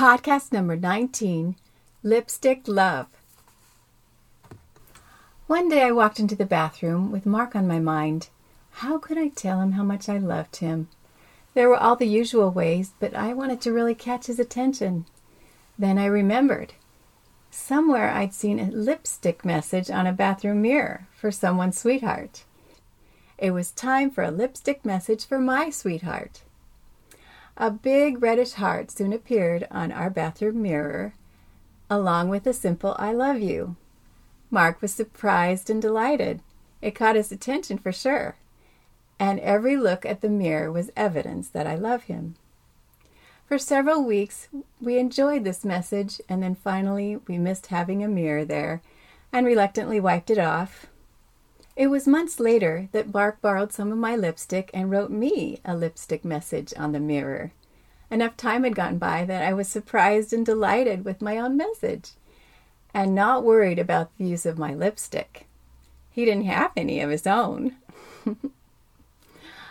[0.00, 1.56] Podcast number 19
[2.02, 3.06] Lipstick Love.
[5.46, 8.30] One day I walked into the bathroom with Mark on my mind.
[8.70, 10.88] How could I tell him how much I loved him?
[11.52, 15.04] There were all the usual ways, but I wanted to really catch his attention.
[15.78, 16.72] Then I remembered.
[17.50, 22.44] Somewhere I'd seen a lipstick message on a bathroom mirror for someone's sweetheart.
[23.36, 26.40] It was time for a lipstick message for my sweetheart.
[27.62, 31.12] A big reddish heart soon appeared on our bathroom mirror,
[31.90, 33.76] along with a simple I love you.
[34.50, 36.40] Mark was surprised and delighted.
[36.80, 38.36] It caught his attention for sure,
[39.18, 42.36] and every look at the mirror was evidence that I love him.
[43.44, 44.48] For several weeks,
[44.80, 48.80] we enjoyed this message, and then finally we missed having a mirror there
[49.34, 50.86] and reluctantly wiped it off.
[51.76, 55.76] It was months later that Mark borrowed some of my lipstick and wrote me a
[55.76, 57.52] lipstick message on the mirror.
[58.10, 62.10] Enough time had gone by that I was surprised and delighted with my own message
[62.92, 65.46] and not worried about the use of my lipstick.
[66.10, 67.76] He didn't have any of his own.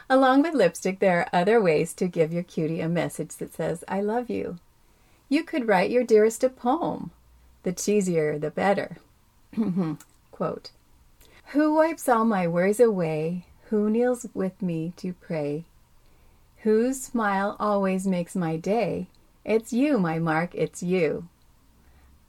[0.10, 3.84] Along with lipstick, there are other ways to give your cutie a message that says,
[3.88, 4.58] I love you.
[5.28, 7.12] You could write your dearest a poem.
[7.64, 8.98] The cheesier, the better.
[10.32, 10.72] Quote
[11.48, 13.46] Who wipes all my worries away?
[13.70, 15.66] Who kneels with me to pray?
[16.64, 19.08] Whose smile always makes my day?
[19.46, 21.28] It's you, my Mark, it's you.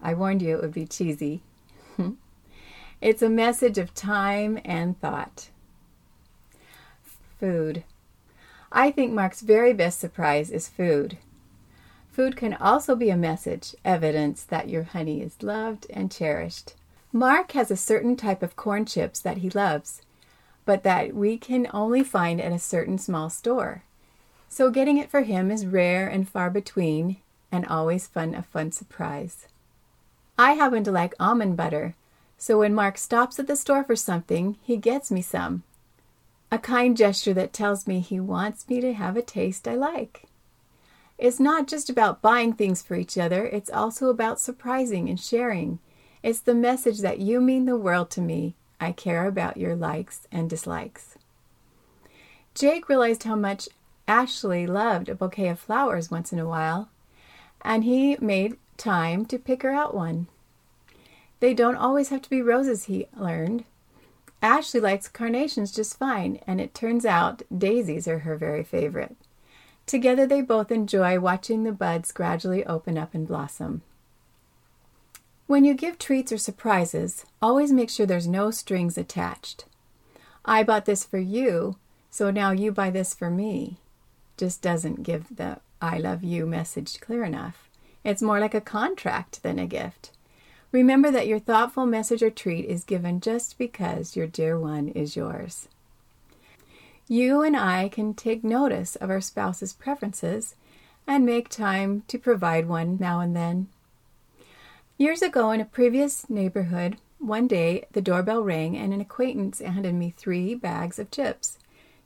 [0.00, 1.42] I warned you it would be cheesy.
[3.00, 5.48] it's a message of time and thought
[7.40, 7.82] food.
[8.70, 11.16] I think Mark's very best surprise is food.
[12.12, 16.74] Food can also be a message, evidence that your honey is loved and cherished.
[17.12, 20.02] Mark has a certain type of corn chips that he loves,
[20.64, 23.82] but that we can only find at a certain small store.
[24.52, 27.18] So getting it for him is rare and far between,
[27.52, 29.46] and always fun a fun surprise.
[30.36, 31.94] I happen to like almond butter,
[32.36, 35.62] so when Mark stops at the store for something, he gets me some
[36.52, 40.24] a kind gesture that tells me he wants me to have a taste I like.
[41.16, 45.78] It's not just about buying things for each other, it's also about surprising and sharing.
[46.24, 48.56] It's the message that you mean the world to me.
[48.80, 51.16] I care about your likes and dislikes.
[52.52, 53.68] Jake realized how much
[54.10, 56.88] Ashley loved a bouquet of flowers once in a while,
[57.62, 60.26] and he made time to pick her out one.
[61.38, 63.62] They don't always have to be roses, he learned.
[64.42, 69.14] Ashley likes carnations just fine, and it turns out daisies are her very favorite.
[69.86, 73.80] Together, they both enjoy watching the buds gradually open up and blossom.
[75.46, 79.66] When you give treats or surprises, always make sure there's no strings attached.
[80.44, 81.76] I bought this for you,
[82.10, 83.78] so now you buy this for me.
[84.40, 87.68] Just doesn't give the I love you message clear enough.
[88.02, 90.12] It's more like a contract than a gift.
[90.72, 95.14] Remember that your thoughtful message or treat is given just because your dear one is
[95.14, 95.68] yours.
[97.06, 100.54] You and I can take notice of our spouse's preferences
[101.06, 103.68] and make time to provide one now and then.
[104.96, 109.94] Years ago, in a previous neighborhood, one day the doorbell rang and an acquaintance handed
[109.96, 111.58] me three bags of chips.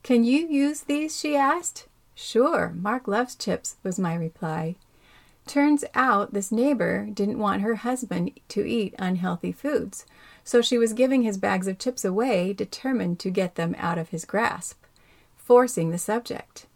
[0.03, 1.17] Can you use these?
[1.17, 1.87] she asked.
[2.15, 4.77] Sure, Mark loves chips, was my reply.
[5.47, 10.07] Turns out this neighbor didn't want her husband to eat unhealthy foods,
[10.43, 14.09] so she was giving his bags of chips away, determined to get them out of
[14.09, 14.83] his grasp,
[15.37, 16.67] forcing the subject.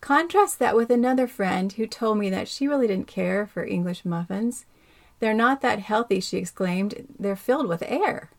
[0.00, 4.04] Contrast that with another friend who told me that she really didn't care for English
[4.04, 4.64] muffins.
[5.20, 7.06] They're not that healthy, she exclaimed.
[7.18, 8.30] They're filled with air.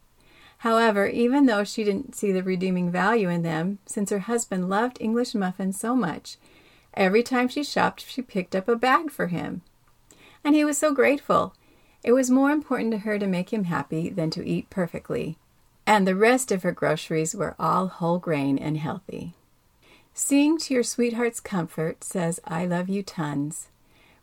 [0.60, 4.98] However, even though she didn't see the redeeming value in them, since her husband loved
[5.00, 6.38] English muffins so much,
[6.98, 9.62] Every time she shopped, she picked up a bag for him.
[10.44, 11.54] And he was so grateful.
[12.04, 15.38] It was more important to her to make him happy than to eat perfectly.
[15.86, 19.34] And the rest of her groceries were all whole grain and healthy.
[20.16, 23.68] Seeing to your sweetheart's comfort says, I love you tons.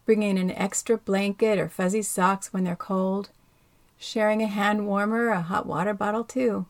[0.04, 3.30] Bringing an extra blanket or fuzzy socks when they're cold.
[3.98, 6.66] Sharing a hand warmer, a hot water bottle, too.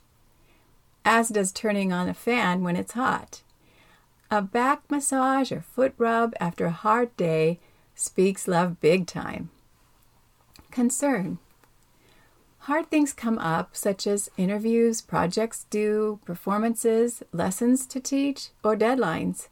[1.05, 3.43] As does turning on a fan when it's hot.
[4.31, 7.61] A back massage or foot rub after a hard day
[7.95, 9.51] speaks love big time.
[10.71, 11.39] Concern.
[12.61, 19.49] Hard things come up, such as interviews, projects due, performances, lessons to teach, or deadlines.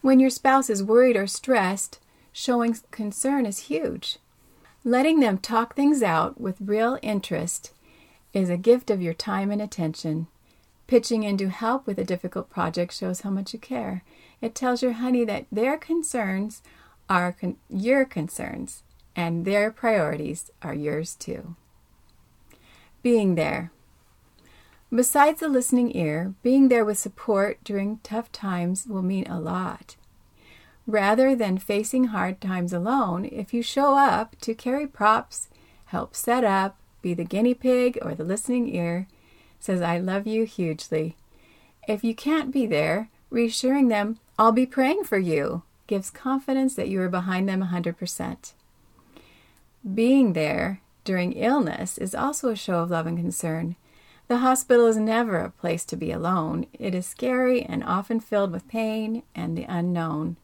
[0.00, 2.00] When your spouse is worried or stressed,
[2.32, 4.18] showing concern is huge.
[4.84, 7.72] Letting them talk things out with real interest
[8.32, 10.26] is a gift of your time and attention.
[10.86, 14.02] Pitching in to help with a difficult project shows how much you care.
[14.40, 16.62] It tells your honey that their concerns
[17.10, 18.82] are con- your concerns,
[19.14, 21.56] and their priorities are yours too.
[23.02, 23.72] Being there.
[24.92, 29.96] Besides the listening ear, being there with support during tough times will mean a lot.
[30.86, 35.48] Rather than facing hard times alone, if you show up to carry props,
[35.86, 39.06] help set up, be the guinea pig or the listening ear,
[39.58, 41.16] says, I love you hugely.
[41.86, 46.88] If you can't be there, reassuring them, I'll be praying for you, gives confidence that
[46.88, 48.52] you are behind them 100%.
[49.94, 53.76] Being there during illness is also a show of love and concern.
[54.28, 56.66] The hospital is never a place to be alone.
[56.72, 60.36] It is scary and often filled with pain and the unknown.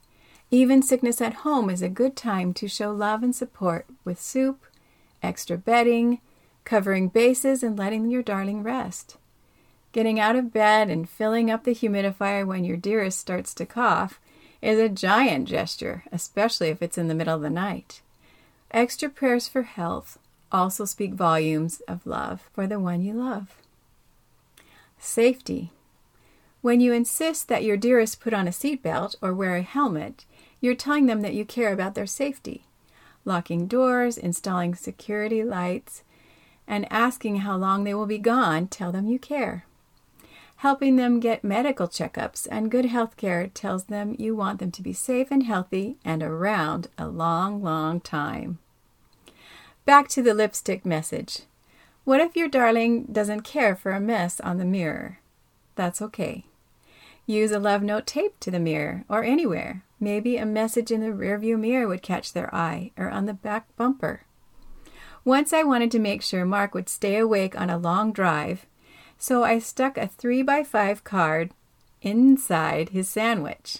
[0.51, 4.65] Even sickness at home is a good time to show love and support with soup,
[5.23, 6.21] extra bedding,
[6.65, 9.17] covering bases, and letting your darling rest.
[9.91, 14.21] Getting out of bed and filling up the humidifier when your dearest starts to cough
[14.63, 18.03] is a giant gesture, especially if it's in the middle of the night.
[18.71, 20.19] Extra prayers for health
[20.53, 23.57] also speak volumes of love for the one you love.
[24.99, 25.73] Safety.
[26.63, 30.25] When you insist that your dearest put on a seatbelt or wear a helmet,
[30.61, 32.65] you're telling them that you care about their safety.
[33.25, 36.03] Locking doors, installing security lights,
[36.67, 39.67] and asking how long they will be gone tell them you care.
[40.61, 44.83] Helping them get medical checkups and good health care tells them you want them to
[44.83, 48.59] be safe and healthy and around a long, long time.
[49.85, 51.43] Back to the lipstick message.
[52.05, 55.19] What if your darling doesn't care for a mess on the mirror?
[55.75, 56.45] That's okay.
[57.27, 59.83] Use a love note taped to the mirror or anywhere.
[59.99, 63.75] Maybe a message in the rearview mirror would catch their eye or on the back
[63.77, 64.23] bumper.
[65.25, 68.67] Once I wanted to make sure Mark would stay awake on a long drive,
[69.19, 71.51] so I stuck a 3 by 5 card
[72.03, 73.79] inside his sandwich.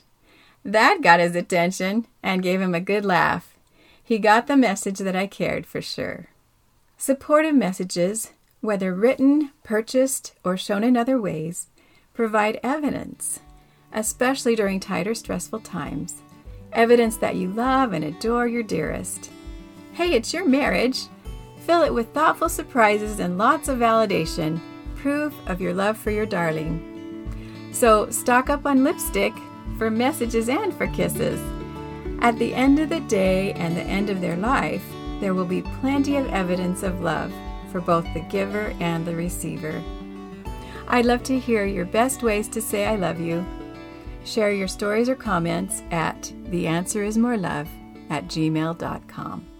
[0.65, 3.55] That got his attention and gave him a good laugh.
[4.03, 6.29] He got the message that I cared for sure.
[6.97, 11.69] Supportive messages, whether written, purchased, or shown in other ways,
[12.15, 13.41] provide evidence,
[13.97, 16.23] especially during tight or stressful times.
[16.73, 19.31] Evidence that you love and adore your dearest.
[19.93, 21.07] Hey, it's your marriage.
[21.61, 24.61] Fill it with thoughtful surprises and lots of validation,
[24.95, 26.93] proof of your love for your darling.
[27.73, 29.33] So, stock up on lipstick
[29.79, 31.41] for messages and for kisses.
[32.21, 34.85] At the end of the day and the end of their life,
[35.21, 37.33] there will be plenty of evidence of love
[37.73, 39.83] for both the giver and the receiver.
[40.89, 43.45] I'd love to hear your best ways to say I love you.
[44.27, 46.21] Share your stories or comments at
[46.51, 47.69] theanswerismorelove
[48.11, 49.56] at gmail.com.